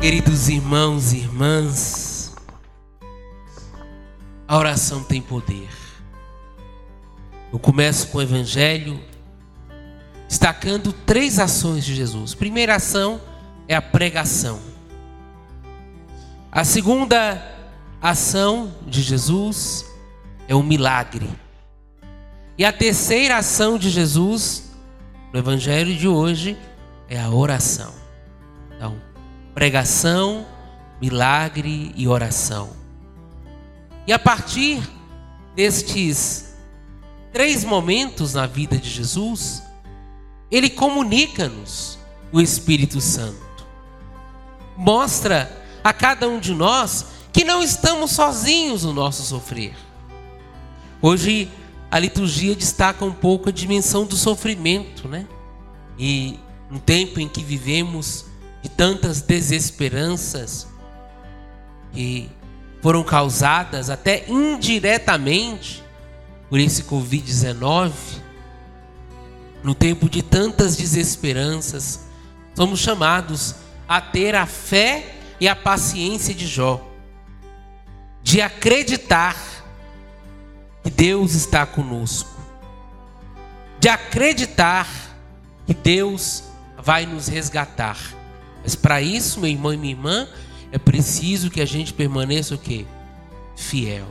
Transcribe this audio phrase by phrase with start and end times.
[0.00, 2.34] Queridos irmãos e irmãs,
[4.48, 5.68] a oração tem poder.
[7.52, 8.98] Eu começo com o Evangelho,
[10.26, 12.34] destacando três ações de Jesus.
[12.34, 13.20] Primeira ação
[13.68, 14.58] é a pregação.
[16.50, 17.38] A segunda
[18.00, 19.84] ação de Jesus
[20.48, 21.28] é o milagre.
[22.56, 24.72] E a terceira ação de Jesus
[25.30, 26.56] no Evangelho de hoje
[27.06, 27.92] é a oração.
[28.74, 29.09] Então,
[29.60, 30.46] pregação,
[31.02, 32.70] milagre e oração.
[34.06, 34.82] E a partir
[35.54, 36.54] destes
[37.30, 39.62] três momentos na vida de Jesus,
[40.50, 41.98] ele comunica-nos
[42.32, 43.66] o Espírito Santo.
[44.78, 49.76] Mostra a cada um de nós que não estamos sozinhos no nosso sofrer.
[51.02, 51.50] Hoje
[51.90, 55.26] a liturgia destaca um pouco a dimensão do sofrimento, né?
[55.98, 58.29] E no tempo em que vivemos
[58.62, 60.66] de tantas desesperanças
[61.92, 62.30] que
[62.82, 65.82] foram causadas até indiretamente
[66.48, 67.92] por esse Covid-19,
[69.62, 72.00] no tempo de tantas desesperanças,
[72.54, 73.54] somos chamados
[73.88, 76.80] a ter a fé e a paciência de Jó,
[78.22, 79.36] de acreditar
[80.82, 82.30] que Deus está conosco,
[83.78, 84.88] de acreditar
[85.66, 86.44] que Deus
[86.82, 88.19] vai nos resgatar.
[88.62, 90.28] Mas para isso, meu irmão e minha irmã,
[90.72, 92.86] é preciso que a gente permaneça o quê?
[93.56, 94.06] Fiel.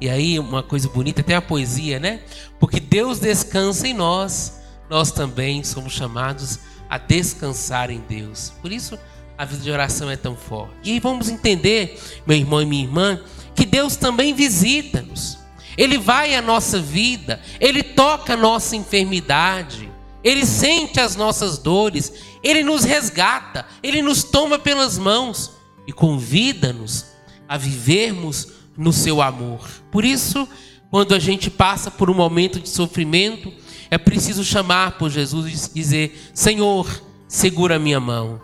[0.00, 2.20] E aí, uma coisa bonita, tem a poesia, né?
[2.58, 6.58] Porque Deus descansa em nós, nós também somos chamados
[6.88, 8.52] a descansar em Deus.
[8.60, 8.98] Por isso,
[9.36, 10.74] a vida de oração é tão forte.
[10.84, 13.20] E vamos entender, meu irmão e minha irmã,
[13.54, 15.38] que Deus também visita-nos.
[15.76, 19.83] Ele vai à nossa vida, ele toca a nossa enfermidade,
[20.24, 22.12] ele sente as nossas dores,
[22.42, 25.52] ele nos resgata, ele nos toma pelas mãos
[25.86, 27.04] e convida-nos
[27.46, 29.68] a vivermos no seu amor.
[29.92, 30.48] Por isso,
[30.90, 33.52] quando a gente passa por um momento de sofrimento,
[33.90, 36.88] é preciso chamar por Jesus e dizer: Senhor,
[37.28, 38.40] segura minha mão.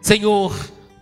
[0.00, 0.56] Senhor,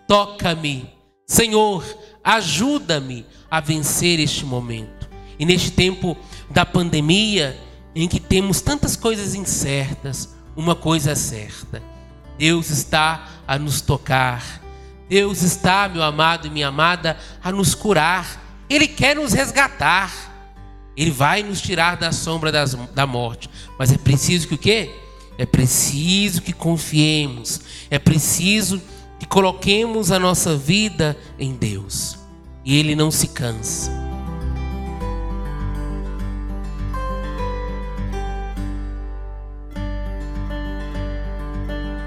[0.07, 0.89] toca-me.
[1.27, 1.85] Senhor,
[2.23, 5.07] ajuda-me a vencer este momento.
[5.37, 6.17] E neste tempo
[6.49, 7.57] da pandemia,
[8.29, 11.81] temos tantas coisas incertas, uma coisa é certa:
[12.37, 14.61] Deus está a nos tocar.
[15.09, 18.39] Deus está, meu amado e minha amada, a nos curar.
[18.69, 20.29] Ele quer nos resgatar.
[20.95, 23.49] Ele vai nos tirar da sombra das, da morte.
[23.79, 24.93] Mas é preciso que o quê?
[25.37, 27.61] É preciso que confiemos.
[27.89, 28.79] É preciso
[29.17, 32.19] que coloquemos a nossa vida em Deus.
[32.63, 33.98] E Ele não se cansa.